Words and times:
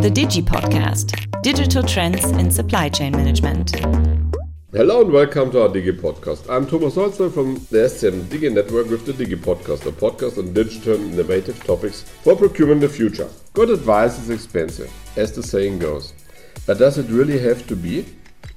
the 0.00 0.08
Digi 0.08 0.40
Podcast 0.40 1.26
Digital 1.42 1.82
Trends 1.82 2.24
in 2.24 2.52
Supply 2.52 2.88
Chain 2.88 3.10
Management. 3.10 3.74
Hello 4.70 5.00
and 5.00 5.10
welcome 5.10 5.50
to 5.50 5.62
our 5.62 5.68
Digi 5.68 5.90
Podcast. 5.90 6.48
I'm 6.48 6.68
Thomas 6.68 6.94
Holzer 6.94 7.34
from 7.34 7.54
the 7.72 7.88
SCM 7.88 8.22
Digi 8.26 8.54
Network 8.54 8.88
with 8.90 9.06
the 9.06 9.12
Digi 9.12 9.34
Podcast, 9.34 9.86
a 9.86 9.90
podcast 9.90 10.38
on 10.38 10.52
digital 10.52 10.94
innovative 10.94 11.64
topics 11.64 12.02
for 12.02 12.36
procurement 12.36 12.80
in 12.80 12.88
the 12.88 12.94
future. 12.94 13.28
Good 13.54 13.70
advice 13.70 14.20
is 14.20 14.30
expensive, 14.30 14.92
as 15.16 15.32
the 15.32 15.42
saying 15.42 15.80
goes. 15.80 16.14
But 16.64 16.78
does 16.78 16.98
it 16.98 17.10
really 17.10 17.40
have 17.40 17.66
to 17.66 17.74
be? 17.74 18.06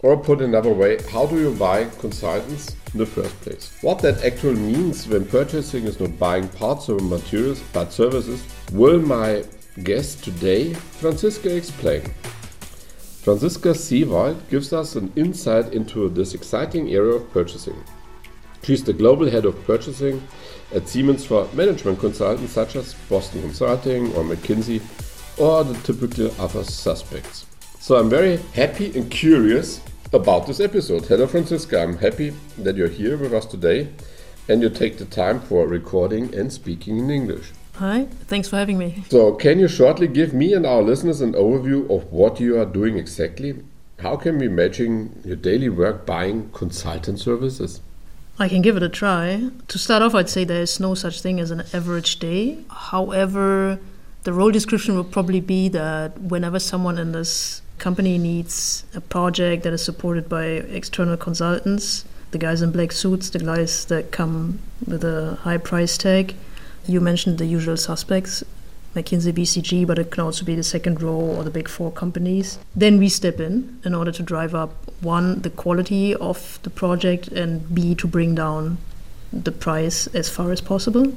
Or 0.03 0.17
put 0.17 0.41
another 0.41 0.71
way, 0.71 1.01
how 1.09 1.25
do 1.25 1.39
you 1.39 1.55
buy 1.55 1.85
consultants 1.97 2.75
in 2.93 2.99
the 2.99 3.05
first 3.07 3.41
place? 3.41 3.79
What 3.81 3.97
that 4.03 4.23
actually 4.23 4.59
means 4.59 5.07
when 5.07 5.25
purchasing 5.25 5.85
is 5.85 5.99
not 5.99 6.19
buying 6.19 6.47
parts 6.49 6.87
or 6.87 6.99
materials 6.99 7.63
but 7.73 7.91
services, 7.91 8.45
will 8.71 8.99
my 8.99 9.43
guest 9.83 10.23
today, 10.23 10.73
Franziska, 10.73 11.55
explain. 11.55 12.03
Franziska 13.23 13.69
Seewald 13.69 14.37
gives 14.49 14.73
us 14.73 14.95
an 14.95 15.11
insight 15.15 15.73
into 15.73 16.09
this 16.09 16.33
exciting 16.33 16.89
area 16.91 17.13
of 17.13 17.31
purchasing. 17.31 17.83
She's 18.63 18.83
the 18.83 18.93
global 18.93 19.29
head 19.29 19.45
of 19.45 19.63
purchasing 19.65 20.21
at 20.73 20.87
Siemens 20.87 21.25
for 21.25 21.47
management 21.53 21.99
consultants 21.99 22.53
such 22.53 22.75
as 22.75 22.93
Boston 23.09 23.41
Consulting 23.41 24.13
or 24.13 24.23
McKinsey 24.23 24.81
or 25.39 25.63
the 25.63 25.73
typical 25.81 26.31
other 26.39 26.63
suspects. 26.63 27.45
So 27.79 27.95
I'm 27.95 28.09
very 28.09 28.37
happy 28.53 28.95
and 28.97 29.09
curious 29.09 29.81
about 30.13 30.45
this 30.45 30.59
episode. 30.59 31.05
Hello, 31.05 31.25
Franziska. 31.25 31.81
I'm 31.81 31.97
happy 31.97 32.33
that 32.57 32.75
you're 32.75 32.87
here 32.87 33.17
with 33.17 33.33
us 33.33 33.45
today 33.45 33.89
and 34.47 34.61
you 34.61 34.69
take 34.69 34.97
the 34.97 35.05
time 35.05 35.39
for 35.39 35.67
recording 35.67 36.33
and 36.35 36.51
speaking 36.51 36.97
in 36.97 37.09
English. 37.09 37.51
Hi, 37.75 38.05
thanks 38.27 38.47
for 38.47 38.57
having 38.57 38.77
me. 38.77 39.03
So, 39.09 39.33
can 39.33 39.59
you 39.59 39.67
shortly 39.67 40.07
give 40.07 40.33
me 40.33 40.53
and 40.53 40.65
our 40.65 40.81
listeners 40.81 41.21
an 41.21 41.33
overview 41.33 41.89
of 41.89 42.11
what 42.11 42.39
you 42.39 42.59
are 42.59 42.65
doing 42.65 42.97
exactly? 42.97 43.63
How 43.99 44.15
can 44.17 44.37
we 44.39 44.47
imagine 44.47 45.21
your 45.23 45.35
daily 45.35 45.69
work 45.69 46.05
buying 46.05 46.49
consultant 46.51 47.19
services? 47.19 47.81
I 48.39 48.49
can 48.49 48.61
give 48.61 48.75
it 48.75 48.83
a 48.83 48.89
try. 48.89 49.49
To 49.67 49.77
start 49.77 50.01
off, 50.01 50.15
I'd 50.15 50.29
say 50.29 50.43
there 50.43 50.61
is 50.61 50.79
no 50.79 50.95
such 50.95 51.21
thing 51.21 51.39
as 51.39 51.51
an 51.51 51.63
average 51.73 52.19
day. 52.19 52.57
However, 52.69 53.79
the 54.23 54.33
role 54.33 54.51
description 54.51 54.95
will 54.95 55.03
probably 55.03 55.39
be 55.39 55.69
that 55.69 56.19
whenever 56.19 56.59
someone 56.59 56.97
in 56.97 57.11
this 57.11 57.61
company 57.77 58.17
needs 58.17 58.83
a 58.93 59.01
project 59.01 59.63
that 59.63 59.73
is 59.73 59.83
supported 59.83 60.29
by 60.29 60.45
external 60.45 61.17
consultants, 61.17 62.05
the 62.31 62.37
guys 62.37 62.61
in 62.61 62.71
black 62.71 62.91
suits, 62.91 63.29
the 63.29 63.39
guys 63.39 63.85
that 63.85 64.11
come 64.11 64.59
with 64.87 65.03
a 65.03 65.35
high 65.41 65.57
price 65.57 65.97
tag, 65.97 66.35
you 66.87 67.01
mentioned 67.01 67.37
the 67.37 67.45
usual 67.45 67.77
suspects, 67.77 68.43
McKinsey, 68.95 69.31
BCG, 69.31 69.87
but 69.87 69.97
it 69.97 70.11
can 70.11 70.23
also 70.23 70.43
be 70.43 70.55
the 70.55 70.63
second 70.63 71.01
row 71.01 71.15
or 71.15 71.43
the 71.43 71.49
big 71.49 71.69
four 71.69 71.91
companies. 71.91 72.59
Then 72.75 72.97
we 72.97 73.09
step 73.09 73.39
in 73.39 73.79
in 73.85 73.95
order 73.95 74.11
to 74.11 74.23
drive 74.23 74.53
up 74.53 74.71
one, 75.01 75.41
the 75.41 75.49
quality 75.49 76.13
of 76.15 76.59
the 76.63 76.69
project, 76.69 77.29
and 77.29 77.73
B, 77.73 77.95
to 77.95 78.07
bring 78.07 78.35
down 78.35 78.77
the 79.31 79.51
price 79.51 80.07
as 80.07 80.29
far 80.29 80.51
as 80.51 80.59
possible. 80.59 81.13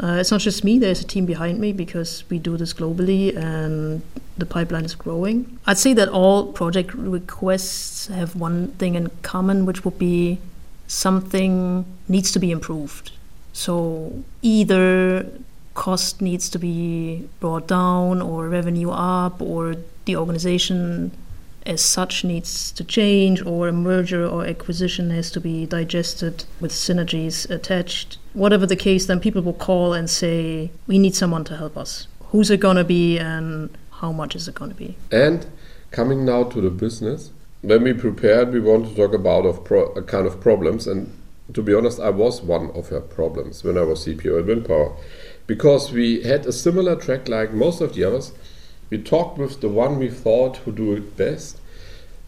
Uh, 0.00 0.16
it's 0.20 0.30
not 0.30 0.40
just 0.40 0.62
me, 0.62 0.78
there's 0.78 1.00
a 1.00 1.04
team 1.04 1.26
behind 1.26 1.58
me 1.58 1.72
because 1.72 2.22
we 2.30 2.38
do 2.38 2.56
this 2.56 2.72
globally 2.72 3.36
and 3.36 4.00
the 4.36 4.46
pipeline 4.46 4.84
is 4.84 4.94
growing. 4.94 5.58
I'd 5.66 5.78
say 5.78 5.92
that 5.94 6.08
all 6.08 6.52
project 6.52 6.94
requests 6.94 8.06
have 8.06 8.36
one 8.36 8.68
thing 8.78 8.94
in 8.94 9.10
common, 9.22 9.66
which 9.66 9.84
would 9.84 9.98
be 9.98 10.38
something 10.86 11.84
needs 12.06 12.30
to 12.32 12.38
be 12.38 12.52
improved. 12.52 13.10
So 13.58 14.22
either 14.40 15.26
cost 15.74 16.22
needs 16.22 16.48
to 16.50 16.60
be 16.60 17.28
brought 17.40 17.66
down 17.66 18.22
or 18.22 18.48
revenue 18.48 18.90
up 18.90 19.42
or 19.42 19.74
the 20.04 20.14
organization 20.14 21.10
as 21.66 21.82
such 21.82 22.22
needs 22.22 22.70
to 22.70 22.84
change 22.84 23.44
or 23.44 23.66
a 23.66 23.72
merger 23.72 24.24
or 24.24 24.46
acquisition 24.46 25.10
has 25.10 25.28
to 25.32 25.40
be 25.40 25.66
digested 25.66 26.44
with 26.60 26.70
synergies 26.70 27.50
attached. 27.50 28.18
Whatever 28.32 28.64
the 28.64 28.76
case, 28.76 29.06
then 29.06 29.18
people 29.18 29.42
will 29.42 29.60
call 29.70 29.92
and 29.92 30.08
say, 30.08 30.70
We 30.86 30.96
need 30.96 31.16
someone 31.16 31.42
to 31.46 31.56
help 31.56 31.76
us. 31.76 32.06
Who's 32.30 32.52
it 32.52 32.60
going 32.60 32.76
to 32.76 32.84
be 32.84 33.18
and 33.18 33.76
how 33.90 34.12
much 34.12 34.36
is 34.36 34.46
it 34.46 34.54
going 34.54 34.70
to 34.70 34.76
be? 34.76 34.96
And 35.10 35.44
coming 35.90 36.24
now 36.24 36.44
to 36.44 36.60
the 36.60 36.70
business, 36.70 37.32
when 37.62 37.82
we 37.82 37.92
prepared, 37.92 38.52
we 38.52 38.60
want 38.60 38.88
to 38.88 38.94
talk 38.94 39.12
about 39.14 39.46
of 39.46 39.64
pro- 39.64 39.90
a 39.94 40.02
kind 40.04 40.28
of 40.28 40.40
problems 40.40 40.86
and 40.86 41.12
to 41.54 41.62
be 41.62 41.74
honest, 41.74 41.98
I 41.98 42.10
was 42.10 42.42
one 42.42 42.70
of 42.72 42.88
her 42.88 43.00
problems 43.00 43.64
when 43.64 43.78
I 43.78 43.82
was 43.82 44.06
CPO 44.06 44.40
at 44.40 44.46
Windpower. 44.46 44.96
Because 45.46 45.92
we 45.92 46.22
had 46.22 46.44
a 46.44 46.52
similar 46.52 46.94
track 46.96 47.28
like 47.28 47.52
most 47.52 47.80
of 47.80 47.94
the 47.94 48.04
others. 48.04 48.32
We 48.90 48.98
talked 48.98 49.38
with 49.38 49.60
the 49.60 49.68
one 49.68 49.98
we 49.98 50.10
thought 50.10 50.58
who 50.58 50.72
do 50.72 50.92
it 50.92 51.16
best. 51.16 51.58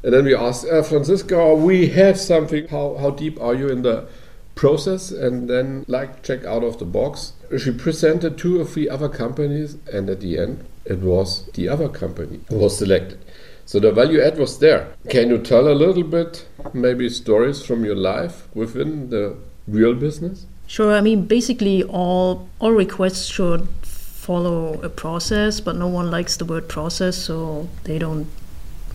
And 0.02 0.14
then 0.14 0.24
we 0.24 0.34
asked, 0.34 0.66
uh, 0.66 0.82
Franziska, 0.82 1.54
we 1.54 1.88
have 1.88 2.18
something. 2.18 2.68
How, 2.68 2.96
how 2.96 3.10
deep 3.10 3.38
are 3.40 3.54
you 3.54 3.68
in 3.68 3.82
the 3.82 4.08
process? 4.54 5.10
And 5.10 5.48
then, 5.48 5.84
like, 5.88 6.22
check 6.22 6.44
out 6.44 6.64
of 6.64 6.78
the 6.78 6.86
box. 6.86 7.34
She 7.58 7.70
presented 7.70 8.38
two 8.38 8.58
or 8.60 8.64
three 8.64 8.88
other 8.88 9.10
companies, 9.10 9.76
and 9.92 10.08
at 10.08 10.20
the 10.20 10.38
end, 10.38 10.64
it 10.86 11.00
was 11.00 11.44
the 11.52 11.68
other 11.68 11.88
company 11.88 12.40
who 12.48 12.56
was 12.56 12.78
selected. 12.78 13.22
So 13.70 13.78
the 13.78 13.92
value 13.92 14.20
add 14.20 14.36
was 14.36 14.58
there. 14.58 14.88
Can 15.10 15.30
you 15.30 15.38
tell 15.38 15.68
a 15.68 15.76
little 15.84 16.02
bit, 16.02 16.44
maybe 16.74 17.08
stories 17.08 17.64
from 17.64 17.84
your 17.84 17.94
life 17.94 18.48
within 18.52 19.10
the 19.10 19.36
real 19.68 19.94
business? 19.94 20.44
Sure. 20.66 20.92
I 20.92 21.00
mean, 21.00 21.26
basically, 21.26 21.84
all 21.84 22.48
all 22.58 22.72
requests 22.72 23.26
should 23.26 23.68
follow 23.82 24.82
a 24.82 24.88
process, 24.88 25.60
but 25.60 25.76
no 25.76 25.86
one 25.86 26.10
likes 26.10 26.36
the 26.36 26.44
word 26.44 26.68
process, 26.68 27.16
so 27.16 27.68
they 27.84 27.96
don't 27.96 28.26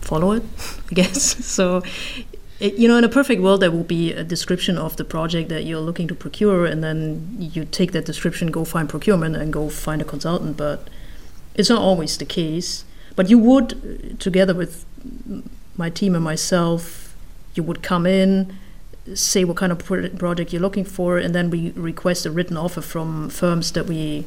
follow 0.02 0.32
it. 0.32 0.42
I 0.90 0.94
guess 0.94 1.22
so. 1.56 1.82
You 2.60 2.86
know, 2.86 2.98
in 2.98 3.04
a 3.04 3.14
perfect 3.20 3.40
world, 3.40 3.60
there 3.62 3.70
will 3.70 3.90
be 3.98 4.12
a 4.12 4.24
description 4.24 4.76
of 4.76 4.96
the 4.96 5.04
project 5.04 5.48
that 5.48 5.64
you're 5.64 5.86
looking 5.88 6.08
to 6.08 6.14
procure, 6.14 6.66
and 6.66 6.84
then 6.84 7.36
you 7.38 7.64
take 7.64 7.92
that 7.92 8.04
description, 8.04 8.50
go 8.50 8.66
find 8.66 8.90
procurement, 8.90 9.36
and 9.36 9.54
go 9.54 9.70
find 9.70 10.02
a 10.02 10.04
consultant. 10.04 10.58
But 10.58 10.88
it's 11.54 11.70
not 11.70 11.80
always 11.80 12.18
the 12.18 12.26
case. 12.26 12.84
But 13.16 13.30
you 13.30 13.38
would, 13.38 14.20
together 14.20 14.54
with 14.54 14.84
my 15.76 15.90
team 15.90 16.14
and 16.14 16.22
myself, 16.22 17.14
you 17.54 17.62
would 17.62 17.82
come 17.82 18.06
in, 18.06 18.54
say 19.14 19.44
what 19.44 19.56
kind 19.56 19.72
of 19.72 19.78
project 19.78 20.52
you're 20.52 20.62
looking 20.62 20.84
for, 20.84 21.18
and 21.18 21.34
then 21.34 21.50
we 21.50 21.70
request 21.70 22.26
a 22.26 22.30
written 22.30 22.56
offer 22.56 22.82
from 22.82 23.30
firms 23.30 23.72
that 23.72 23.86
we 23.86 24.26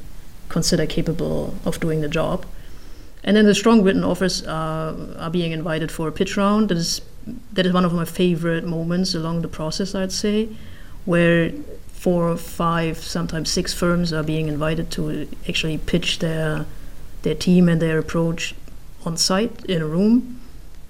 consider 0.50 0.85
capable 0.85 1.55
of 1.66 1.79
doing 1.79 2.01
the 2.01 2.07
job. 2.07 2.45
And 3.23 3.38
then 3.38 3.45
the 3.45 3.53
strong 3.53 3.83
written 3.83 4.03
offers 4.03 4.45
are, 4.47 4.95
are 5.17 5.29
being 5.29 5.51
invited 5.51 5.91
for 5.91 6.07
a 6.07 6.11
pitch 6.11 6.35
round. 6.38 6.69
That 6.69 6.77
is 6.77 7.01
that 7.53 7.66
is 7.66 7.73
one 7.73 7.85
of 7.85 7.94
my 7.94 8.06
favorite 8.06 8.63
moments 8.63 9.13
along 9.13 9.41
the 9.41 9.47
process, 9.47 9.94
I'd 9.94 10.11
say, 10.11 10.50
where 11.06 11.51
four, 11.94 12.35
five, 12.38 12.97
sometimes 12.97 13.51
six 13.51 13.73
firms 13.73 14.13
are 14.13 14.23
being 14.23 14.47
invited 14.47 14.89
to 14.91 15.27
actually 15.47 15.77
pitch 15.77 16.19
their 16.19 16.66
their 17.21 17.35
team 17.35 17.67
and 17.67 17.81
their 17.81 18.00
approach 18.00 18.56
on 19.06 19.18
site 19.18 19.66
in 19.66 19.82
a 19.82 19.86
room 19.86 20.40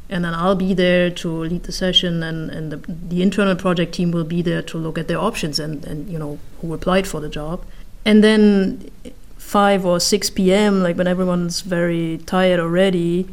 and 0.10 0.26
then 0.26 0.34
I'll 0.34 0.56
be 0.56 0.74
there 0.74 1.12
to 1.12 1.30
lead 1.30 1.64
the 1.64 1.72
session, 1.72 2.24
and, 2.24 2.50
and 2.50 2.72
the, 2.72 2.78
the 2.88 3.22
internal 3.22 3.56
project 3.56 3.94
team 3.94 4.12
will 4.12 4.24
be 4.24 4.42
there 4.42 4.64
to 4.64 4.78
look 4.78 4.98
at 4.98 5.08
their 5.08 5.20
options 5.20 5.60
and, 5.60 5.86
and 5.86 6.10
you 6.10 6.18
know 6.18 6.40
who 6.62 6.74
applied 6.74 7.08
for 7.08 7.20
the 7.20 7.30
job. 7.30 7.64
And 8.06 8.24
then 8.24 8.90
5 9.38 9.86
or 9.86 10.00
6 10.00 10.30
p.m., 10.32 10.82
like 10.82 10.98
when 10.98 11.06
everyone's 11.06 11.62
very 11.62 12.18
tired 12.26 12.60
already, 12.60 13.28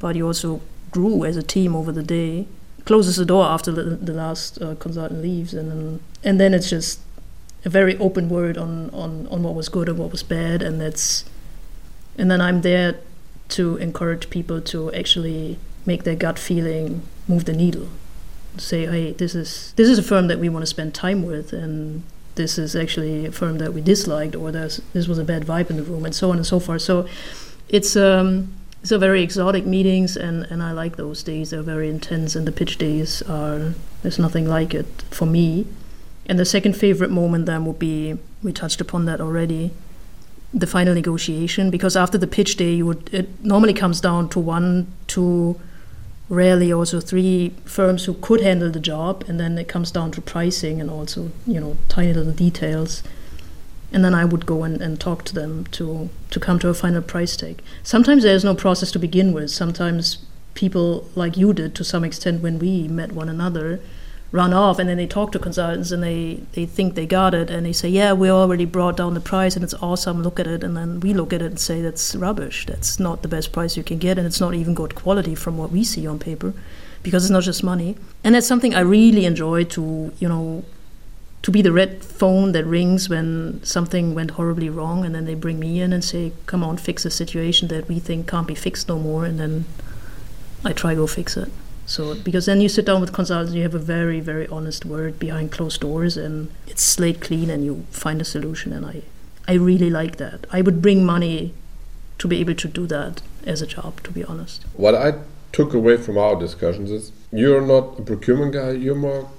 but 0.00 0.16
you 0.16 0.26
also 0.26 0.60
grew 0.90 1.24
as 1.24 1.36
a 1.36 1.44
team 1.44 1.76
over 1.76 1.92
the 1.92 2.02
day, 2.02 2.48
closes 2.84 3.16
the 3.16 3.24
door 3.24 3.44
after 3.44 3.70
the, 3.70 3.82
the 3.82 4.12
last 4.12 4.60
uh, 4.60 4.74
consultant 4.74 5.22
leaves, 5.22 5.54
and 5.54 5.70
then, 5.70 6.00
and 6.24 6.40
then 6.40 6.54
it's 6.54 6.70
just 6.70 6.98
a 7.64 7.68
very 7.68 7.96
open 7.98 8.28
word 8.28 8.58
on, 8.58 8.90
on, 8.90 9.28
on 9.28 9.44
what 9.44 9.54
was 9.54 9.68
good 9.68 9.88
and 9.88 9.98
what 9.98 10.10
was 10.10 10.24
bad, 10.24 10.60
and 10.60 10.80
that's 10.80 11.24
and 12.16 12.30
then 12.30 12.40
I'm 12.40 12.60
there 12.62 12.96
to 13.54 13.76
encourage 13.76 14.30
people 14.30 14.60
to 14.60 14.92
actually 14.92 15.58
make 15.86 16.04
their 16.04 16.16
gut 16.16 16.38
feeling 16.38 17.02
move 17.28 17.44
the 17.44 17.52
needle. 17.52 17.88
Say, 18.56 18.86
hey, 18.86 19.12
this 19.12 19.34
is 19.34 19.72
this 19.76 19.88
is 19.88 19.98
a 19.98 20.02
firm 20.02 20.28
that 20.28 20.38
we 20.38 20.48
want 20.48 20.62
to 20.62 20.66
spend 20.66 20.94
time 20.94 21.24
with, 21.24 21.52
and 21.52 22.02
this 22.34 22.58
is 22.58 22.76
actually 22.76 23.26
a 23.26 23.32
firm 23.32 23.58
that 23.58 23.72
we 23.72 23.80
disliked, 23.80 24.36
or 24.36 24.52
there's 24.52 24.80
this 24.92 25.08
was 25.08 25.18
a 25.18 25.24
bad 25.24 25.44
vibe 25.44 25.70
in 25.70 25.76
the 25.76 25.82
room, 25.82 26.04
and 26.04 26.14
so 26.14 26.30
on 26.30 26.36
and 26.36 26.46
so 26.46 26.60
forth. 26.60 26.82
So, 26.82 27.08
it's 27.68 27.96
um, 27.96 28.52
a 28.90 28.98
very 28.98 29.22
exotic 29.22 29.66
meetings, 29.66 30.16
and 30.16 30.44
and 30.44 30.62
I 30.62 30.70
like 30.70 30.96
those 30.96 31.22
days. 31.22 31.50
They're 31.50 31.62
very 31.62 31.88
intense, 31.88 32.36
and 32.36 32.46
the 32.46 32.52
pitch 32.52 32.78
days 32.78 33.22
are 33.22 33.74
there's 34.02 34.18
nothing 34.18 34.48
like 34.48 34.74
it 34.74 35.04
for 35.10 35.26
me. 35.26 35.66
And 36.26 36.38
the 36.38 36.44
second 36.44 36.74
favorite 36.74 37.10
moment 37.10 37.46
then 37.46 37.66
would 37.66 37.78
be 37.78 38.18
we 38.42 38.52
touched 38.52 38.80
upon 38.80 39.04
that 39.06 39.20
already 39.20 39.72
the 40.54 40.66
final 40.66 40.94
negotiation 40.94 41.68
because 41.68 41.96
after 41.96 42.16
the 42.16 42.26
pitch 42.26 42.56
day 42.56 42.72
you 42.74 42.86
would 42.86 43.12
it 43.12 43.28
normally 43.44 43.74
comes 43.74 44.00
down 44.00 44.28
to 44.28 44.38
one 44.38 44.86
two 45.08 45.58
rarely 46.28 46.72
also 46.72 47.00
three 47.00 47.52
firms 47.64 48.04
who 48.04 48.14
could 48.14 48.40
handle 48.40 48.70
the 48.70 48.80
job 48.80 49.24
and 49.26 49.40
then 49.40 49.58
it 49.58 49.68
comes 49.68 49.90
down 49.90 50.10
to 50.12 50.20
pricing 50.20 50.80
and 50.80 50.88
also 50.88 51.30
you 51.46 51.60
know 51.60 51.76
tiny 51.88 52.12
little 52.12 52.32
details 52.32 53.02
and 53.94 54.04
then 54.04 54.12
I 54.14 54.24
would 54.24 54.44
go 54.44 54.64
and, 54.64 54.82
and 54.82 55.00
talk 55.00 55.24
to 55.26 55.34
them 55.34 55.66
to 55.72 56.10
to 56.30 56.40
come 56.40 56.58
to 56.58 56.68
a 56.68 56.74
final 56.74 57.00
price 57.00 57.36
tag. 57.36 57.62
Sometimes 57.84 58.24
there's 58.24 58.44
no 58.44 58.54
process 58.54 58.90
to 58.90 58.98
begin 58.98 59.32
with. 59.32 59.50
Sometimes 59.50 60.18
people 60.54 61.08
like 61.14 61.36
you 61.36 61.52
did 61.52 61.74
to 61.76 61.84
some 61.84 62.04
extent 62.04 62.42
when 62.42 62.58
we 62.58 62.88
met 62.88 63.12
one 63.12 63.28
another 63.28 63.80
run 64.34 64.52
off 64.52 64.80
and 64.80 64.88
then 64.88 64.96
they 64.96 65.06
talk 65.06 65.30
to 65.30 65.38
consultants 65.38 65.92
and 65.92 66.02
they, 66.02 66.40
they 66.54 66.66
think 66.66 66.96
they 66.96 67.06
got 67.06 67.34
it 67.34 67.50
and 67.50 67.64
they 67.64 67.72
say 67.72 67.88
yeah 67.88 68.12
we 68.12 68.28
already 68.28 68.64
brought 68.64 68.96
down 68.96 69.14
the 69.14 69.20
price 69.20 69.54
and 69.54 69.62
it's 69.62 69.74
awesome 69.74 70.24
look 70.24 70.40
at 70.40 70.46
it 70.48 70.64
and 70.64 70.76
then 70.76 70.98
we 70.98 71.14
look 71.14 71.32
at 71.32 71.40
it 71.40 71.46
and 71.46 71.60
say 71.60 71.80
that's 71.80 72.16
rubbish. 72.16 72.66
That's 72.66 72.98
not 72.98 73.22
the 73.22 73.28
best 73.28 73.52
price 73.52 73.76
you 73.76 73.84
can 73.84 73.98
get 73.98 74.18
and 74.18 74.26
it's 74.26 74.40
not 74.40 74.52
even 74.52 74.74
good 74.74 74.96
quality 74.96 75.36
from 75.36 75.56
what 75.56 75.70
we 75.70 75.84
see 75.84 76.04
on 76.04 76.18
paper 76.18 76.52
because 77.04 77.24
it's 77.24 77.30
not 77.30 77.44
just 77.44 77.62
money. 77.62 77.96
And 78.24 78.34
that's 78.34 78.48
something 78.48 78.74
i 78.74 78.80
really 78.80 79.24
enjoy 79.24 79.62
to 79.76 80.12
you 80.18 80.28
know 80.28 80.64
to 81.42 81.52
be 81.52 81.62
the 81.62 81.70
red 81.70 82.02
phone 82.02 82.50
that 82.52 82.64
rings 82.64 83.08
when 83.08 83.62
something 83.62 84.16
went 84.16 84.32
horribly 84.32 84.68
wrong 84.68 85.04
and 85.04 85.14
then 85.14 85.26
they 85.26 85.34
bring 85.36 85.60
me 85.60 85.80
in 85.80 85.92
and 85.92 86.02
say 86.02 86.32
come 86.46 86.64
on 86.64 86.76
fix 86.76 87.04
a 87.04 87.10
situation 87.10 87.68
that 87.68 87.86
we 87.86 88.00
think 88.00 88.26
can't 88.26 88.48
be 88.48 88.54
fixed 88.56 88.88
no 88.88 88.98
more 88.98 89.24
and 89.24 89.38
then 89.38 89.64
i 90.64 90.72
try 90.72 90.94
go 90.94 91.06
fix 91.06 91.36
it 91.36 91.52
so 91.86 92.14
because 92.14 92.46
then 92.46 92.60
you 92.60 92.68
sit 92.68 92.86
down 92.86 93.00
with 93.00 93.12
consultants, 93.12 93.54
you 93.54 93.62
have 93.62 93.74
a 93.74 93.78
very 93.78 94.20
very 94.20 94.46
honest 94.48 94.84
word 94.84 95.18
behind 95.18 95.52
closed 95.52 95.80
doors, 95.80 96.16
and 96.16 96.50
it's 96.66 96.82
slate 96.82 97.20
clean, 97.20 97.50
and 97.50 97.64
you 97.64 97.84
find 97.90 98.20
a 98.20 98.24
solution. 98.24 98.72
And 98.72 98.86
I, 98.86 99.02
I 99.46 99.54
really 99.54 99.90
like 99.90 100.16
that. 100.16 100.46
I 100.50 100.62
would 100.62 100.80
bring 100.80 101.04
money 101.04 101.54
to 102.18 102.28
be 102.28 102.40
able 102.40 102.54
to 102.54 102.68
do 102.68 102.86
that 102.86 103.22
as 103.46 103.60
a 103.60 103.66
job. 103.66 104.02
To 104.04 104.10
be 104.10 104.24
honest. 104.24 104.64
What 104.74 104.94
I 104.94 105.14
took 105.52 105.74
away 105.74 105.96
from 105.96 106.18
our 106.18 106.36
discussions 106.36 106.90
is 106.90 107.12
you're 107.30 107.60
not 107.60 107.98
a 107.98 108.02
procurement 108.02 108.54
guy. 108.54 108.72
You're 108.72 108.94
more 108.94 109.30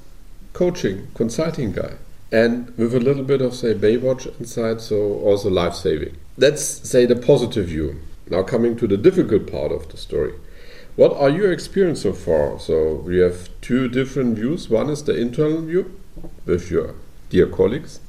coaching, 0.53 1.07
consulting 1.15 1.71
guy, 1.71 1.93
and 2.31 2.75
with 2.77 2.93
a 2.93 2.99
little 2.99 3.23
bit 3.23 3.41
of 3.41 3.55
say 3.55 3.73
Baywatch 3.73 4.39
inside, 4.39 4.81
so 4.81 5.15
also 5.19 5.49
life 5.49 5.73
saving. 5.73 6.15
Let's 6.37 6.63
say 6.63 7.05
the 7.05 7.15
positive 7.15 7.67
view. 7.67 7.99
Now 8.29 8.43
coming 8.43 8.75
to 8.77 8.87
the 8.87 8.97
difficult 8.97 9.51
part 9.51 9.71
of 9.71 9.89
the 9.89 9.97
story 9.97 10.33
what 10.95 11.13
are 11.17 11.29
your 11.29 11.51
experience 11.51 12.01
so 12.01 12.13
far? 12.13 12.59
So 12.59 12.95
we 13.05 13.17
have 13.19 13.49
two 13.61 13.87
different 13.87 14.37
views. 14.37 14.69
One 14.69 14.89
is 14.89 15.03
the 15.03 15.15
internal 15.15 15.61
view 15.61 15.99
with 16.45 16.71
your 16.71 16.95
dear 17.29 17.47
colleagues, 17.47 17.99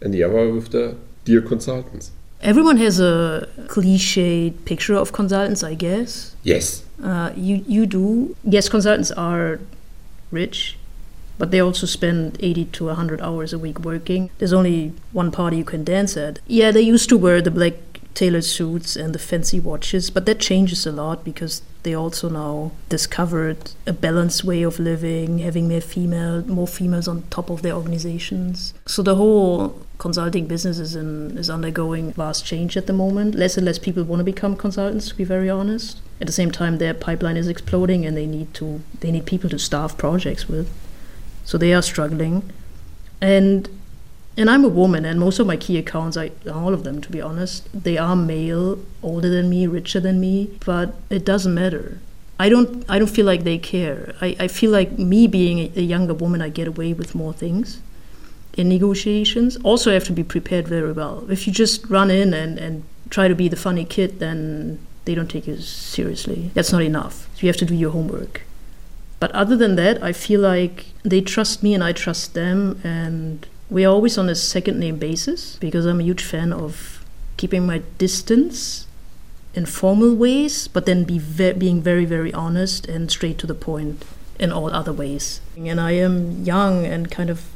and 0.00 0.14
the 0.14 0.22
other 0.22 0.52
with 0.52 0.70
the 0.70 0.96
dear 1.24 1.42
consultants. 1.42 2.12
Everyone 2.42 2.76
has 2.76 3.00
a 3.00 3.48
cliched 3.66 4.64
picture 4.64 4.94
of 4.94 5.12
consultants, 5.12 5.62
I 5.64 5.74
guess. 5.74 6.36
Yes. 6.42 6.84
Uh, 7.02 7.32
you 7.34 7.64
you 7.66 7.86
do. 7.86 8.36
Yes, 8.44 8.68
consultants 8.68 9.10
are 9.12 9.58
rich, 10.30 10.76
but 11.38 11.50
they 11.50 11.60
also 11.60 11.86
spend 11.86 12.36
80 12.40 12.66
to 12.66 12.84
100 12.86 13.20
hours 13.20 13.52
a 13.52 13.58
week 13.58 13.80
working. 13.80 14.30
There's 14.38 14.52
only 14.52 14.92
one 15.12 15.30
party 15.30 15.56
you 15.58 15.64
can 15.64 15.82
dance 15.82 16.16
at. 16.16 16.38
Yeah, 16.46 16.70
they 16.70 16.82
used 16.82 17.08
to 17.08 17.18
wear 17.18 17.40
the 17.42 17.50
black 17.50 17.74
tailored 18.16 18.44
suits 18.44 18.96
and 18.96 19.14
the 19.14 19.18
fancy 19.18 19.60
watches, 19.60 20.10
but 20.10 20.26
that 20.26 20.40
changes 20.40 20.86
a 20.86 20.90
lot 20.90 21.22
because 21.22 21.62
they 21.82 21.94
also 21.94 22.28
now 22.28 22.72
discovered 22.88 23.70
a 23.86 23.92
balanced 23.92 24.42
way 24.42 24.62
of 24.62 24.80
living, 24.80 25.38
having 25.38 25.68
more 25.68 25.82
female, 25.82 26.42
more 26.46 26.66
females 26.66 27.06
on 27.06 27.22
top 27.30 27.50
of 27.50 27.62
their 27.62 27.74
organizations. 27.74 28.74
So 28.86 29.02
the 29.02 29.16
whole 29.16 29.78
consulting 29.98 30.46
business 30.46 30.78
is 30.78 30.96
in, 30.96 31.36
is 31.36 31.50
undergoing 31.50 32.12
vast 32.14 32.44
change 32.44 32.76
at 32.76 32.86
the 32.86 32.92
moment. 32.92 33.34
Less 33.34 33.56
and 33.56 33.66
less 33.66 33.78
people 33.78 34.02
want 34.02 34.20
to 34.20 34.24
become 34.24 34.56
consultants, 34.56 35.08
to 35.10 35.14
be 35.14 35.24
very 35.24 35.50
honest. 35.50 36.00
At 36.20 36.26
the 36.26 36.32
same 36.32 36.50
time, 36.50 36.78
their 36.78 36.94
pipeline 36.94 37.36
is 37.36 37.48
exploding, 37.48 38.06
and 38.06 38.16
they 38.16 38.26
need 38.26 38.52
to 38.54 38.80
they 39.00 39.10
need 39.12 39.26
people 39.26 39.50
to 39.50 39.58
staff 39.58 39.96
projects 39.98 40.48
with. 40.48 40.68
So 41.44 41.58
they 41.58 41.74
are 41.74 41.82
struggling, 41.82 42.50
and 43.20 43.68
and 44.36 44.50
I'm 44.50 44.64
a 44.64 44.68
woman, 44.68 45.04
and 45.04 45.18
most 45.18 45.38
of 45.38 45.46
my 45.46 45.56
key 45.56 45.78
accounts, 45.78 46.16
I, 46.16 46.30
all 46.52 46.74
of 46.74 46.84
them, 46.84 47.00
to 47.00 47.10
be 47.10 47.20
honest, 47.20 47.68
they 47.72 47.96
are 47.96 48.14
male, 48.14 48.78
older 49.02 49.30
than 49.30 49.48
me, 49.48 49.66
richer 49.66 50.00
than 50.00 50.20
me, 50.20 50.58
but 50.64 50.94
it 51.10 51.24
doesn't 51.24 51.54
matter. 51.54 52.00
I 52.38 52.50
don't, 52.50 52.84
I 52.88 52.98
don't 52.98 53.08
feel 53.08 53.24
like 53.24 53.44
they 53.44 53.56
care. 53.56 54.14
I, 54.20 54.36
I 54.38 54.48
feel 54.48 54.70
like 54.70 54.98
me 54.98 55.26
being 55.26 55.58
a, 55.58 55.72
a 55.76 55.82
younger 55.82 56.12
woman, 56.12 56.42
I 56.42 56.50
get 56.50 56.68
away 56.68 56.92
with 56.92 57.14
more 57.14 57.32
things 57.32 57.80
in 58.56 58.68
negotiations. 58.68 59.56
Also, 59.64 59.90
I 59.90 59.94
have 59.94 60.04
to 60.04 60.12
be 60.12 60.24
prepared 60.24 60.68
very 60.68 60.92
well. 60.92 61.26
If 61.30 61.46
you 61.46 61.52
just 61.52 61.86
run 61.88 62.10
in 62.10 62.34
and, 62.34 62.58
and 62.58 62.84
try 63.10 63.28
to 63.28 63.34
be 63.34 63.48
the 63.48 63.56
funny 63.56 63.84
kid, 63.84 64.18
then 64.18 64.78
they 65.06 65.14
don't 65.14 65.30
take 65.30 65.46
you 65.46 65.58
seriously. 65.58 66.50
That's 66.52 66.72
not 66.72 66.82
enough. 66.82 67.28
So 67.34 67.42
you 67.42 67.48
have 67.48 67.56
to 67.58 67.64
do 67.64 67.74
your 67.74 67.92
homework. 67.92 68.42
But 69.18 69.30
other 69.32 69.56
than 69.56 69.76
that, 69.76 70.02
I 70.02 70.12
feel 70.12 70.40
like 70.40 70.86
they 71.02 71.22
trust 71.22 71.62
me 71.62 71.72
and 71.72 71.82
I 71.82 71.92
trust 71.92 72.34
them, 72.34 72.80
and 72.84 73.46
we're 73.68 73.88
always 73.88 74.16
on 74.16 74.28
a 74.28 74.34
second 74.34 74.78
name 74.78 74.96
basis 74.96 75.56
because 75.56 75.86
I'm 75.86 76.00
a 76.00 76.04
huge 76.04 76.22
fan 76.22 76.52
of 76.52 77.04
keeping 77.36 77.66
my 77.66 77.82
distance 77.98 78.86
in 79.54 79.66
formal 79.66 80.14
ways, 80.14 80.68
but 80.68 80.86
then 80.86 81.04
be 81.04 81.18
ve- 81.18 81.52
being 81.52 81.80
very, 81.80 82.04
very 82.04 82.32
honest 82.32 82.86
and 82.86 83.10
straight 83.10 83.38
to 83.38 83.46
the 83.46 83.54
point 83.54 84.04
in 84.38 84.52
all 84.52 84.70
other 84.70 84.92
ways. 84.92 85.40
And 85.56 85.80
I 85.80 85.92
am 85.92 86.44
young 86.44 86.84
and 86.84 87.10
kind 87.10 87.30
of 87.30 87.46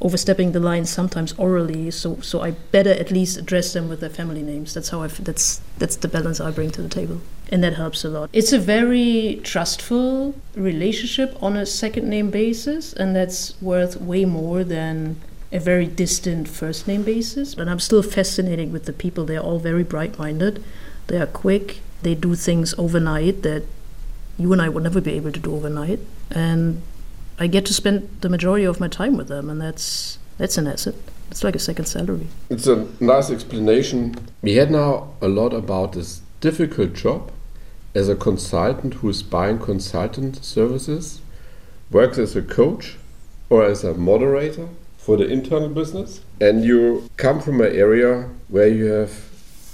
overstepping 0.00 0.52
the 0.52 0.60
line 0.60 0.86
sometimes 0.86 1.32
orally, 1.34 1.90
so 1.90 2.18
so 2.20 2.40
I 2.40 2.52
better 2.72 2.90
at 2.90 3.10
least 3.10 3.36
address 3.36 3.72
them 3.72 3.88
with 3.88 4.00
their 4.00 4.10
family 4.10 4.42
names. 4.42 4.74
That's 4.74 4.88
how 4.88 5.02
I 5.02 5.08
that's 5.08 5.60
that's 5.78 5.96
the 5.96 6.08
balance 6.08 6.40
I 6.40 6.50
bring 6.50 6.70
to 6.72 6.82
the 6.82 6.88
table, 6.88 7.20
and 7.52 7.62
that 7.62 7.74
helps 7.74 8.04
a 8.04 8.08
lot. 8.08 8.30
It's 8.32 8.52
a 8.52 8.58
very 8.58 9.40
trustful 9.44 10.34
relationship 10.54 11.36
on 11.42 11.56
a 11.56 11.66
second 11.66 12.08
name 12.08 12.30
basis, 12.30 12.92
and 12.92 13.14
that's 13.14 13.60
worth 13.60 14.00
way 14.00 14.24
more 14.24 14.64
than 14.64 15.20
a 15.52 15.58
very 15.58 15.86
distant 15.86 16.48
first 16.48 16.86
name 16.86 17.02
basis. 17.02 17.54
But 17.54 17.68
I'm 17.68 17.80
still 17.80 18.02
fascinated 18.02 18.72
with 18.72 18.84
the 18.84 18.92
people. 18.92 19.24
They're 19.24 19.40
all 19.40 19.58
very 19.58 19.82
bright 19.82 20.18
minded. 20.18 20.62
They 21.08 21.20
are 21.20 21.26
quick. 21.26 21.80
They 22.02 22.14
do 22.14 22.34
things 22.34 22.74
overnight 22.78 23.42
that 23.42 23.64
you 24.38 24.52
and 24.52 24.62
I 24.62 24.68
would 24.68 24.82
never 24.82 25.00
be 25.00 25.12
able 25.14 25.32
to 25.32 25.40
do 25.40 25.54
overnight. 25.54 26.00
And 26.30 26.82
I 27.38 27.46
get 27.46 27.66
to 27.66 27.74
spend 27.74 28.08
the 28.20 28.28
majority 28.28 28.64
of 28.64 28.80
my 28.80 28.88
time 28.88 29.16
with 29.16 29.28
them, 29.28 29.50
and 29.50 29.60
that's 29.60 30.18
that's 30.38 30.56
an 30.56 30.66
asset. 30.66 30.94
It's 31.30 31.44
like 31.44 31.54
a 31.54 31.60
second 31.60 31.86
salary. 31.86 32.28
It's 32.48 32.66
a 32.66 32.88
nice 32.98 33.30
explanation. 33.30 34.16
We 34.42 34.54
had 34.54 34.70
now 34.70 35.14
a 35.20 35.28
lot 35.28 35.52
about 35.52 35.92
this 35.92 36.22
difficult 36.40 36.94
job 36.94 37.30
as 37.94 38.08
a 38.08 38.16
consultant 38.16 38.94
who 38.94 39.08
is 39.08 39.22
buying 39.22 39.58
consultant 39.58 40.44
services, 40.44 41.20
works 41.90 42.18
as 42.18 42.34
a 42.36 42.42
coach 42.42 42.96
or 43.48 43.64
as 43.64 43.84
a 43.84 43.94
moderator 43.94 44.68
for 45.00 45.16
the 45.16 45.26
internal 45.26 45.68
business? 45.68 46.20
And 46.40 46.64
you 46.64 47.08
come 47.16 47.40
from 47.40 47.60
an 47.60 47.74
area 47.74 48.28
where 48.48 48.68
you 48.68 48.86
have 48.86 49.30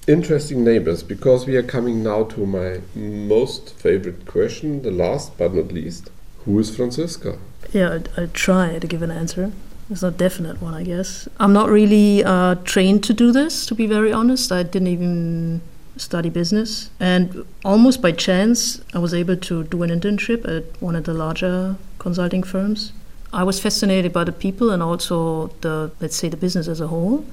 interesting 0.06 0.62
neighbors 0.62 1.02
because 1.02 1.46
we 1.46 1.56
are 1.56 1.62
coming 1.62 2.02
now 2.02 2.23
to 2.25 2.46
my 2.46 2.81
most 2.94 3.75
favorite 3.75 4.25
question 4.25 4.83
the 4.83 4.90
last 4.90 5.37
but 5.37 5.52
not 5.52 5.73
least 5.73 6.11
who 6.45 6.59
is 6.61 6.75
franziska? 6.75 7.38
Yeah 7.73 7.99
i, 8.16 8.23
I 8.23 8.26
try 8.26 8.78
to 8.78 8.87
give 8.87 9.02
an 9.02 9.11
answer. 9.11 9.52
It's 9.90 10.02
not 10.02 10.14
a 10.14 10.16
definite 10.16 10.62
one 10.62 10.75
i 10.75 10.85
guess. 10.85 11.28
I'm 11.40 11.52
not 11.52 11.68
really 11.68 12.23
uh, 12.25 12.54
trained 12.64 13.02
to 13.04 13.12
do 13.12 13.33
this 13.33 13.66
to 13.66 13.75
be 13.75 13.87
very 13.87 14.12
honest. 14.12 14.52
I 14.52 14.62
didn't 14.62 14.88
even 14.88 15.61
study 15.97 16.30
business. 16.30 16.90
And 17.00 17.45
almost 17.64 18.00
by 18.00 18.12
chance 18.12 18.80
i 18.95 18.99
was 18.99 19.12
able 19.12 19.37
to 19.37 19.64
do 19.64 19.83
an 19.83 19.90
internship 19.90 20.47
at 20.56 20.80
one 20.80 20.95
of 20.95 21.04
the 21.04 21.14
larger 21.14 21.76
consulting 21.99 22.45
firms 22.45 22.92
I 23.33 23.42
was 23.42 23.61
fascinated 23.61 24.12
by 24.12 24.25
the 24.25 24.33
people 24.33 24.71
and 24.71 24.83
also 24.83 25.49
the 25.61 25.90
let's 26.00 26.16
say 26.16 26.28
the 26.28 26.37
business 26.37 26.68
as 26.68 26.80
a 26.80 26.87
whole. 26.87 27.25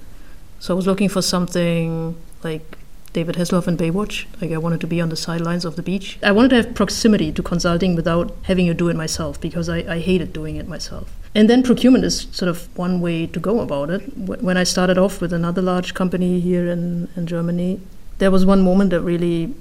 So 0.60 0.74
I 0.74 0.76
was 0.76 0.88
looking 0.88 1.10
for 1.10 1.22
something 1.22 2.16
like 2.44 2.78
David 3.14 3.36
Hasselhoff 3.36 3.68
and 3.68 3.78
Baywatch. 3.78 4.26
Like 4.42 4.52
I 4.52 4.58
wanted 4.58 4.82
to 4.82 4.88
be 4.88 5.00
on 5.00 5.10
the 5.10 5.16
sidelines 5.16 5.66
of 5.66 5.76
the 5.76 5.84
beach. 5.84 6.18
I 6.24 6.32
wanted 6.32 6.50
to 6.50 6.56
have 6.58 6.76
proximity 6.76 7.32
to 7.32 7.44
consulting 7.44 7.96
without 7.96 8.36
having 8.44 8.66
to 8.68 8.74
do 8.74 8.90
it 8.90 8.96
myself 8.96 9.40
because 9.40 9.70
I, 9.70 9.78
I 9.80 10.00
hated 10.00 10.34
doing 10.34 10.56
it 10.56 10.68
myself. 10.68 11.14
And 11.36 11.50
then 11.50 11.64
procurement 11.64 12.04
is 12.04 12.28
sort 12.32 12.50
of 12.50 12.76
one 12.78 13.02
way 13.02 13.28
to 13.28 13.40
go 13.40 13.60
about 13.60 13.90
it. 13.90 14.02
When 14.18 14.58
I 14.58 14.64
started 14.64 14.98
off 14.98 15.22
with 15.22 15.34
another 15.34 15.62
large 15.62 15.94
company 15.94 16.40
here 16.40 16.68
in, 16.68 17.08
in 17.16 17.28
Germany, 17.28 17.80
there 18.18 18.32
was 18.32 18.46
one 18.46 18.62
moment 18.62 18.90
that 18.92 19.02
really 19.02 19.54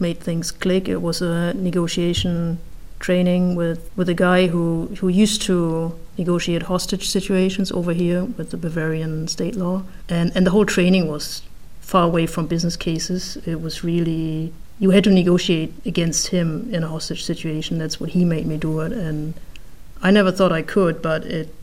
made 0.00 0.20
things 0.20 0.50
click. 0.50 0.88
It 0.88 1.02
was 1.02 1.22
a 1.22 1.54
negotiation 1.54 2.58
training 2.98 3.54
with, 3.54 3.90
with 3.96 4.08
a 4.08 4.14
guy 4.14 4.46
who, 4.46 4.94
who 5.00 5.08
used 5.08 5.42
to 5.42 5.94
negotiate 6.16 6.62
hostage 6.62 7.08
situations 7.08 7.72
over 7.72 7.92
here 7.92 8.24
with 8.24 8.50
the 8.50 8.56
Bavarian 8.56 9.28
state 9.28 9.56
law. 9.56 9.82
And, 10.08 10.32
and 10.34 10.46
the 10.46 10.50
whole 10.50 10.64
training 10.64 11.08
was 11.08 11.42
far 11.80 12.04
away 12.04 12.26
from 12.26 12.46
business 12.46 12.76
cases. 12.76 13.36
It 13.46 13.60
was 13.60 13.84
really, 13.84 14.52
you 14.78 14.90
had 14.90 15.04
to 15.04 15.10
negotiate 15.10 15.72
against 15.84 16.28
him 16.28 16.72
in 16.72 16.82
a 16.82 16.88
hostage 16.88 17.24
situation. 17.24 17.78
That's 17.78 18.00
what 18.00 18.10
he 18.10 18.24
made 18.24 18.46
me 18.46 18.56
do 18.56 18.80
it. 18.80 18.92
And 18.92 19.34
I 20.02 20.10
never 20.10 20.32
thought 20.32 20.52
I 20.52 20.62
could, 20.62 21.02
but 21.02 21.24
it 21.24 21.54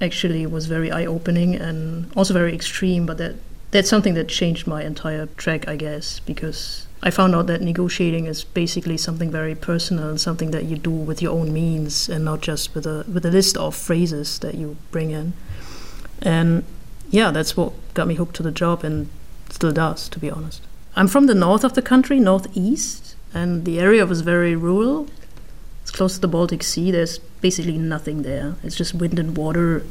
actually 0.00 0.46
was 0.46 0.66
very 0.66 0.90
eye 0.90 1.06
opening 1.06 1.54
and 1.54 2.10
also 2.16 2.32
very 2.32 2.54
extreme. 2.54 3.06
But 3.06 3.18
that, 3.18 3.34
that's 3.70 3.88
something 3.88 4.14
that 4.14 4.28
changed 4.28 4.66
my 4.66 4.82
entire 4.82 5.26
track, 5.36 5.68
I 5.68 5.76
guess, 5.76 6.20
because 6.20 6.85
I 7.02 7.10
found 7.10 7.34
out 7.34 7.46
that 7.46 7.60
negotiating 7.60 8.26
is 8.26 8.42
basically 8.42 8.96
something 8.96 9.30
very 9.30 9.54
personal 9.54 10.08
and 10.08 10.20
something 10.20 10.50
that 10.50 10.64
you 10.64 10.76
do 10.76 10.90
with 10.90 11.20
your 11.20 11.38
own 11.38 11.52
means 11.52 12.08
and 12.08 12.24
not 12.24 12.40
just 12.40 12.74
with 12.74 12.86
a 12.86 13.04
with 13.12 13.24
a 13.26 13.30
list 13.30 13.56
of 13.56 13.74
phrases 13.76 14.38
that 14.40 14.54
you 14.54 14.76
bring 14.90 15.10
in. 15.10 15.34
And 16.22 16.64
yeah, 17.10 17.30
that's 17.30 17.56
what 17.56 17.72
got 17.94 18.08
me 18.08 18.14
hooked 18.14 18.36
to 18.36 18.42
the 18.42 18.50
job 18.50 18.82
and 18.82 19.08
still 19.50 19.72
does, 19.72 20.08
to 20.08 20.18
be 20.18 20.30
honest. 20.30 20.62
I'm 20.96 21.08
from 21.08 21.26
the 21.26 21.34
north 21.34 21.64
of 21.64 21.74
the 21.74 21.82
country, 21.82 22.18
northeast, 22.18 23.16
and 23.34 23.64
the 23.64 23.78
area 23.78 24.06
was 24.06 24.22
very 24.22 24.56
rural. 24.56 25.08
It's 25.82 25.90
close 25.90 26.14
to 26.14 26.20
the 26.20 26.28
Baltic 26.28 26.62
Sea. 26.62 26.90
There's 26.90 27.18
basically 27.18 27.78
nothing 27.78 28.22
there. 28.22 28.56
It's 28.64 28.74
just 28.74 28.94
wind 28.94 29.18
and 29.18 29.36
water 29.36 29.84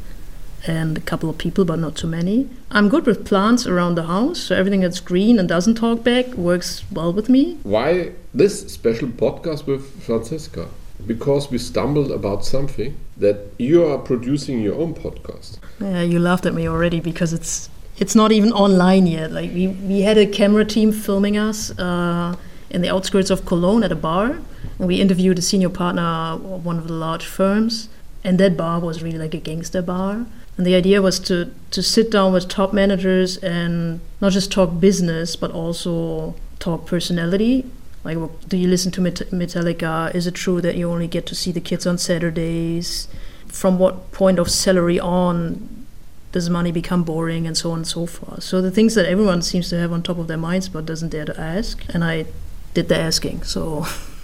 and 0.68 0.98
a 0.98 1.02
couple 1.02 1.30
of 1.30 1.38
people, 1.38 1.66
but 1.66 1.80
not 1.80 1.96
too 1.96 2.08
many. 2.08 2.50
I'm 2.72 2.90
good 2.90 3.06
with 3.06 3.26
plants 3.26 3.68
around 3.68 3.96
the 3.96 4.04
house, 4.04 4.40
so 4.40 4.56
everything 4.56 4.82
that's 4.82 5.00
green 5.00 5.40
and 5.40 5.48
doesn't 5.48 5.76
talk 5.76 6.04
back 6.04 6.28
works 6.34 6.84
well 6.92 7.14
with 7.14 7.30
me. 7.30 7.58
Why 7.64 8.12
this 8.34 8.72
special 8.72 9.08
podcast 9.08 9.66
with 9.68 10.04
Franziska? 10.04 10.68
Because 11.06 11.52
we 11.52 11.58
stumbled 11.58 12.12
about 12.12 12.46
something 12.46 12.98
that 13.18 13.38
you 13.58 13.86
are 13.86 13.98
producing 13.98 14.62
your 14.62 14.76
own 14.76 14.94
podcast. 14.94 15.58
Yeah, 15.80 16.02
you 16.02 16.20
laughed 16.20 16.46
at 16.46 16.54
me 16.54 16.68
already 16.68 17.00
because 17.00 17.34
it's 17.34 17.70
it's 17.98 18.16
not 18.16 18.32
even 18.32 18.52
online 18.52 19.08
yet. 19.08 19.32
Like 19.32 19.54
we, 19.54 19.68
we 19.68 20.02
had 20.02 20.18
a 20.18 20.26
camera 20.26 20.66
team 20.66 20.92
filming 20.92 21.38
us 21.38 21.78
uh, 21.80 22.36
in 22.70 22.82
the 22.82 22.90
outskirts 22.90 23.30
of 23.30 23.46
Cologne 23.46 23.84
at 23.84 23.92
a 23.92 23.96
bar, 23.96 24.40
and 24.80 24.88
we 24.88 25.00
interviewed 25.00 25.38
a 25.38 25.42
senior 25.42 25.70
partner 25.70 26.02
of 26.02 26.66
one 26.66 26.78
of 26.78 26.88
the 26.88 26.94
large 26.94 27.26
firms. 27.26 27.90
And 28.24 28.40
that 28.40 28.58
bar 28.58 28.80
was 28.80 29.04
really 29.04 29.20
like 29.20 29.36
a 29.36 29.40
gangster 29.40 29.84
bar. 29.84 30.26
And 30.58 30.66
the 30.66 30.76
idea 30.76 31.02
was 31.02 31.20
to, 31.22 31.52
to 31.72 31.84
sit 31.84 32.10
down 32.12 32.32
with 32.32 32.48
top 32.48 32.74
managers 32.74 33.38
and 33.38 34.00
not 34.22 34.32
just 34.32 34.52
talk 34.52 34.80
business, 34.80 35.36
but 35.36 35.52
also 35.52 36.36
talk 36.60 36.86
personality. 36.86 37.66
Like, 38.04 38.18
do 38.48 38.56
you 38.56 38.68
listen 38.68 38.92
to 38.94 39.02
Metallica? 39.02 40.14
Is 40.16 40.28
it 40.28 40.36
true 40.36 40.62
that 40.62 40.76
you 40.76 40.90
only 40.90 41.08
get 41.08 41.26
to 41.28 41.36
see 41.36 41.52
the 41.52 41.60
kids 41.60 41.86
on 41.86 41.98
Saturdays? 41.98 43.08
From 43.48 43.80
what 43.80 44.12
point 44.12 44.40
of 44.40 44.50
salary 44.50 45.00
on 45.00 45.86
does 46.32 46.50
money 46.50 46.72
become 46.72 47.04
boring 47.04 47.48
and 47.48 47.58
so 47.58 47.72
on 47.72 47.80
and 47.80 47.88
so 47.88 48.06
forth? 48.06 48.44
So, 48.44 48.62
the 48.62 48.72
things 48.72 48.94
that 48.96 49.06
everyone 49.06 49.42
seems 49.42 49.70
to 49.70 49.80
have 49.80 49.92
on 49.92 50.04
top 50.04 50.18
of 50.18 50.28
their 50.28 50.38
minds 50.38 50.70
but 50.70 50.86
doesn't 50.86 51.10
dare 51.10 51.26
to 51.26 51.40
ask. 51.40 51.84
And 51.90 52.04
I 52.04 52.26
did 52.74 52.90
the 52.90 52.98
asking. 52.98 53.44
So. 53.44 53.86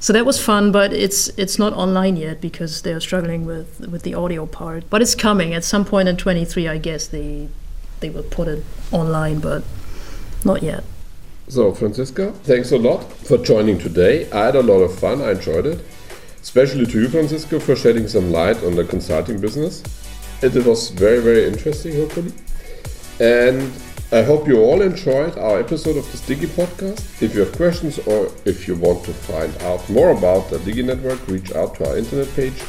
so 0.00 0.14
that 0.14 0.24
was 0.24 0.42
fun, 0.42 0.72
but 0.72 0.94
it's 0.94 1.28
it's 1.36 1.58
not 1.58 1.74
online 1.74 2.16
yet 2.16 2.40
because 2.40 2.82
they're 2.82 3.00
struggling 3.00 3.44
with 3.44 3.80
with 3.80 4.02
the 4.02 4.14
audio 4.14 4.46
part. 4.46 4.88
But 4.88 5.02
it's 5.02 5.14
coming 5.14 5.52
at 5.52 5.62
some 5.62 5.84
point 5.84 6.08
in 6.08 6.16
23, 6.16 6.66
I 6.66 6.78
guess 6.78 7.06
they 7.06 7.48
they 8.00 8.08
will 8.08 8.22
put 8.22 8.48
it 8.48 8.64
online, 8.90 9.40
but 9.40 9.62
not 10.42 10.62
yet. 10.62 10.84
So, 11.48 11.74
Franziska, 11.74 12.32
thanks 12.44 12.72
a 12.72 12.78
lot 12.78 13.12
for 13.12 13.36
joining 13.36 13.78
today. 13.78 14.30
I 14.30 14.46
had 14.46 14.56
a 14.56 14.62
lot 14.62 14.80
of 14.80 14.98
fun. 14.98 15.20
I 15.20 15.32
enjoyed 15.32 15.66
it, 15.66 15.84
especially 16.40 16.86
to 16.86 17.00
you, 17.00 17.08
Franziska, 17.08 17.60
for 17.60 17.76
shedding 17.76 18.08
some 18.08 18.30
light 18.30 18.62
on 18.64 18.76
the 18.76 18.84
consulting 18.84 19.40
business. 19.40 19.82
It 20.42 20.54
was 20.64 20.90
very, 20.90 21.20
very 21.20 21.46
interesting, 21.46 21.96
hopefully. 21.96 22.32
And 23.18 23.70
I 24.12 24.22
hope 24.22 24.48
you 24.48 24.60
all 24.60 24.82
enjoyed 24.82 25.38
our 25.38 25.60
episode 25.60 25.96
of 25.96 26.04
the 26.10 26.34
Digi 26.34 26.48
podcast. 26.48 27.22
If 27.22 27.32
you 27.32 27.42
have 27.42 27.52
questions 27.52 28.00
or 28.00 28.26
if 28.44 28.66
you 28.66 28.74
want 28.74 29.04
to 29.04 29.12
find 29.12 29.56
out 29.62 29.88
more 29.88 30.10
about 30.10 30.50
the 30.50 30.58
Digi 30.58 30.84
Network, 30.84 31.24
reach 31.28 31.52
out 31.54 31.76
to 31.76 31.88
our 31.88 31.96
internet 31.96 32.28
page, 32.34 32.60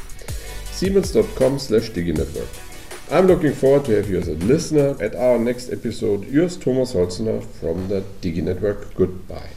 siemens.com 0.66 1.58
slash 1.58 1.90
DigiNetwork. 1.90 2.48
I'm 3.12 3.26
looking 3.26 3.54
forward 3.54 3.86
to 3.86 3.96
have 3.96 4.08
you 4.08 4.20
as 4.20 4.28
a 4.28 4.36
listener 4.36 4.96
at 5.02 5.16
our 5.16 5.40
next 5.40 5.72
episode. 5.72 6.28
Yours, 6.28 6.58
Thomas 6.58 6.94
Holzner 6.94 7.44
from 7.44 7.88
the 7.88 8.02
Digi 8.22 8.44
Network. 8.44 8.94
Goodbye. 8.94 9.50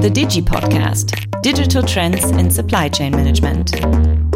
The 0.00 0.10
Digi 0.10 0.42
Podcast 0.42 1.40
Digital 1.42 1.84
Trends 1.84 2.24
in 2.32 2.50
Supply 2.50 2.88
Chain 2.88 3.12
Management. 3.12 4.27